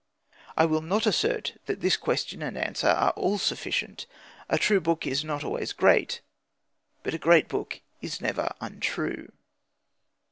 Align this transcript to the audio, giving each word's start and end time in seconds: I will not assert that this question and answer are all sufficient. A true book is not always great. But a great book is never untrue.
I 0.57 0.65
will 0.65 0.81
not 0.81 1.05
assert 1.05 1.59
that 1.67 1.81
this 1.81 1.95
question 1.95 2.41
and 2.41 2.57
answer 2.57 2.87
are 2.87 3.11
all 3.11 3.37
sufficient. 3.37 4.07
A 4.49 4.57
true 4.57 4.81
book 4.81 5.05
is 5.05 5.23
not 5.23 5.43
always 5.43 5.73
great. 5.73 6.21
But 7.03 7.13
a 7.13 7.19
great 7.19 7.47
book 7.47 7.81
is 8.01 8.19
never 8.19 8.51
untrue. 8.59 9.31